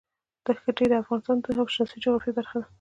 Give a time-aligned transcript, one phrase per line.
[0.61, 2.67] ښتې د افغانستان د سیاسي جغرافیه برخه ده.